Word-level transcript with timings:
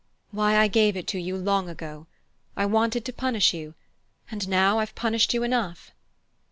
"Why, 0.31 0.57
I 0.57 0.67
gave 0.67 0.97
it 0.97 1.05
to 1.09 1.19
you 1.21 1.37
long 1.37 1.69
ago. 1.69 2.07
I 2.57 2.65
wanted 2.65 3.05
to 3.05 3.13
punish 3.13 3.53
you 3.53 3.75
and 4.31 4.49
now 4.49 4.79
I've 4.79 4.95
punished 4.95 5.31
you 5.35 5.43
enough." 5.43 5.91